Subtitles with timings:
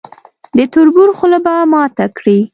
[0.57, 2.39] د تربور خوله به ماته کړي.